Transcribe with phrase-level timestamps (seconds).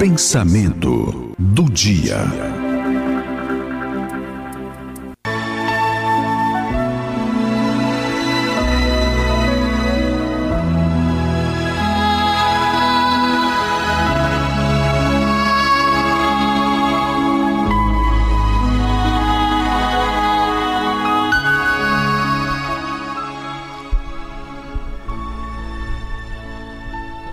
[0.00, 2.24] Pensamento do dia.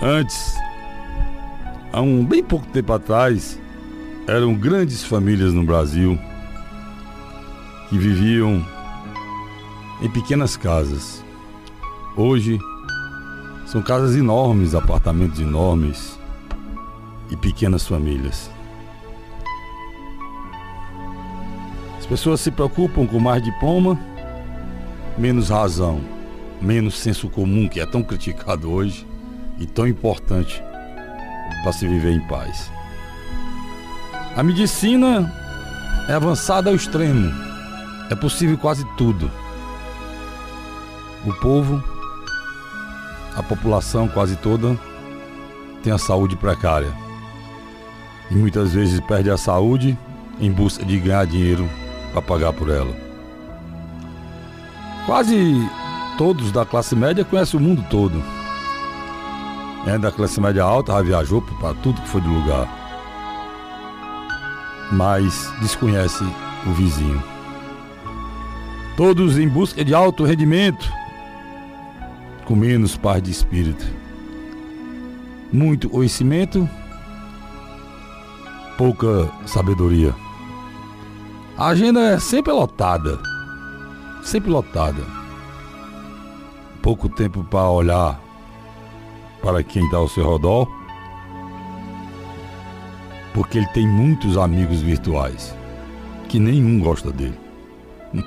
[0.00, 0.62] Antes,
[1.92, 3.60] há um bem pouco tempo atrás,
[4.26, 6.18] eram grandes famílias no Brasil
[7.88, 8.64] que viviam
[10.00, 11.22] em pequenas casas.
[12.16, 12.58] Hoje
[13.66, 16.18] são casas enormes, apartamentos enormes
[17.30, 18.50] e pequenas famílias.
[21.98, 23.98] As pessoas se preocupam com mais diploma,
[25.16, 26.00] menos razão,
[26.60, 29.06] menos senso comum que é tão criticado hoje
[29.58, 30.62] e tão importante
[31.62, 32.70] para se viver em paz.
[34.36, 35.32] A medicina
[36.08, 37.32] é avançada ao extremo.
[38.10, 39.30] É possível quase tudo.
[41.24, 41.82] O povo,
[43.36, 44.78] a população quase toda,
[45.82, 46.92] tem a saúde precária.
[48.30, 49.96] E muitas vezes perde a saúde
[50.40, 51.68] em busca de ganhar dinheiro
[52.12, 52.94] para pagar por ela.
[55.06, 55.68] Quase
[56.16, 58.41] todos da classe média conhecem o mundo todo
[59.86, 62.68] é, da classe média alta, já viajou para tudo que foi do lugar.
[64.92, 66.24] Mas desconhece
[66.66, 67.22] o vizinho.
[68.96, 70.88] Todos em busca de alto rendimento,
[72.44, 73.84] com menos paz de espírito.
[75.52, 76.68] Muito conhecimento,
[78.78, 80.14] pouca sabedoria.
[81.56, 83.18] A agenda é sempre lotada,
[84.22, 85.02] sempre lotada.
[86.80, 88.20] Pouco tempo para olhar
[89.42, 90.66] para quem está ao seu rodó,
[93.34, 95.54] porque ele tem muitos amigos virtuais
[96.28, 97.38] que nenhum gosta dele.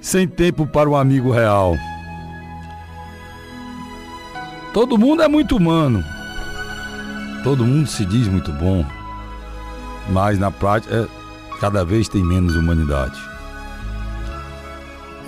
[0.00, 1.76] Sem tempo para o amigo real.
[4.72, 6.02] Todo mundo é muito humano.
[7.44, 8.84] Todo mundo se diz muito bom.
[10.10, 11.06] Mas na prática, é,
[11.60, 13.18] cada vez tem menos humanidade.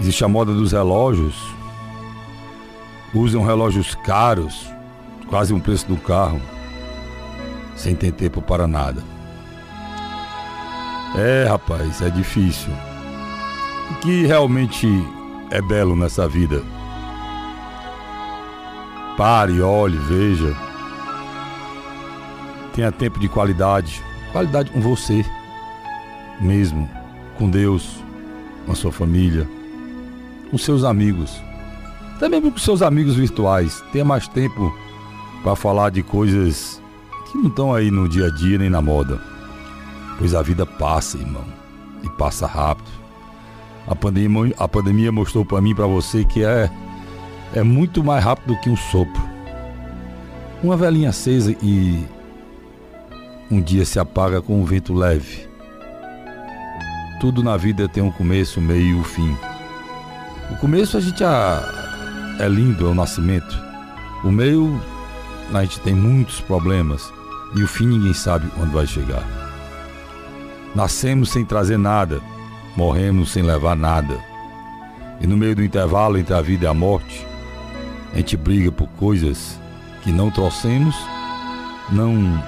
[0.01, 1.35] Existe a moda dos relógios,
[3.15, 4.71] usam relógios caros,
[5.29, 6.41] quase um preço do carro,
[7.77, 9.03] sem ter tempo para nada.
[11.17, 12.73] É, rapaz, é difícil.
[13.91, 14.87] O que realmente
[15.51, 16.63] é belo nessa vida?
[19.17, 20.57] Pare, olhe, veja.
[22.75, 24.03] Tenha tempo de qualidade.
[24.33, 25.25] Qualidade com você
[26.41, 26.89] mesmo,
[27.37, 28.03] com Deus,
[28.65, 29.47] com a sua família,
[30.51, 31.43] com seus amigos.
[32.21, 33.83] Também com seus amigos virtuais.
[33.93, 34.73] Tenha mais tempo
[35.43, 36.81] para falar de coisas
[37.33, 39.19] que não estão aí no dia a dia nem na moda.
[40.19, 41.47] Pois a vida passa, irmão,
[42.03, 42.91] e passa rápido.
[43.87, 46.71] A pandemia, a pandemia mostrou para mim e para você que é
[47.55, 49.23] é muito mais rápido que um sopro.
[50.63, 52.05] Uma velhinha acesa e
[53.51, 55.49] um dia se apaga com um vento leve.
[57.19, 59.35] Tudo na vida tem um começo, meio e um fim.
[60.53, 61.80] O começo a gente já
[62.41, 63.59] é lindo, é o nascimento.
[64.25, 64.81] O meio,
[65.53, 67.13] a gente tem muitos problemas.
[67.55, 69.25] E o fim ninguém sabe quando vai chegar.
[70.75, 72.21] Nascemos sem trazer nada,
[72.77, 74.19] morremos sem levar nada.
[75.21, 77.27] E no meio do intervalo entre a vida e a morte,
[78.13, 79.61] a gente briga por coisas
[80.03, 80.95] que não trouxemos,
[81.91, 82.43] não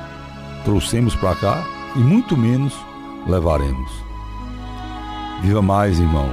[0.65, 1.65] trouxemos para cá
[1.97, 2.75] e muito menos
[3.27, 3.91] levaremos.
[5.43, 6.31] Viva mais, irmão.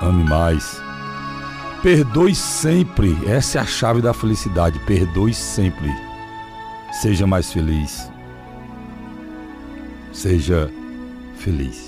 [0.00, 0.87] Ame mais
[1.82, 3.16] Perdoe sempre.
[3.26, 4.78] Essa é a chave da felicidade.
[4.80, 5.88] Perdoe sempre.
[6.92, 8.10] Seja mais feliz.
[10.12, 10.70] Seja
[11.36, 11.87] feliz.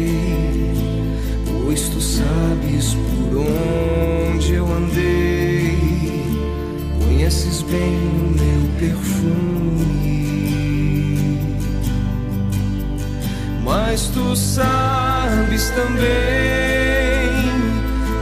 [14.13, 16.01] tu sabes também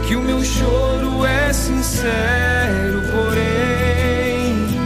[0.07, 4.80] que o meu choro é sincero, porém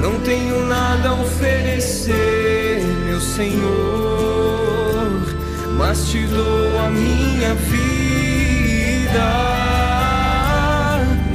[0.00, 3.66] não tenho nada a oferecer, meu Senhor,
[5.78, 7.86] mas te dou a minha vida.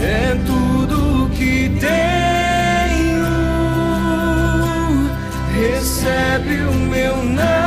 [0.03, 3.25] É tudo que tenho,
[5.53, 7.60] recebe o meu nada.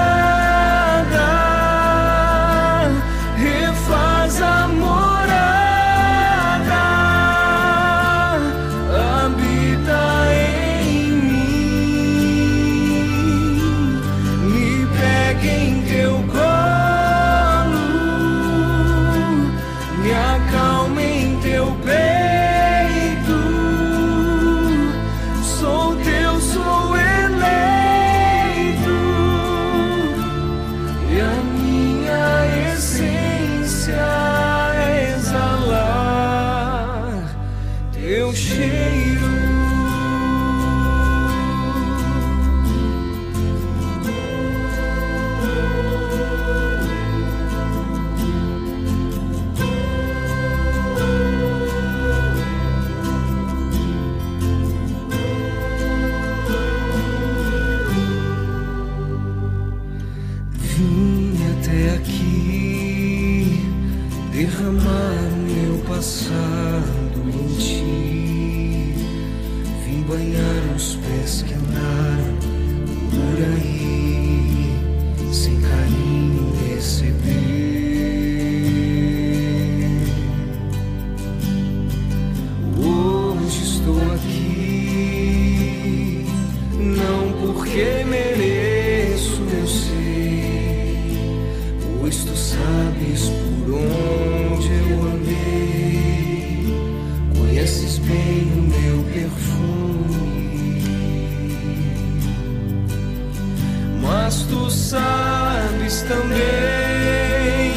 [106.08, 107.72] também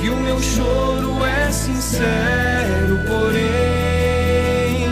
[0.00, 4.88] que o meu choro é sincero, porém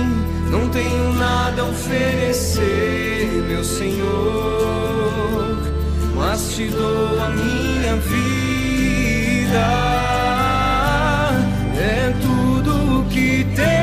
[0.50, 5.58] não tenho nada a oferecer, meu Senhor,
[6.14, 8.14] mas te dou a minha vida.
[11.76, 13.73] É tudo o que tenho.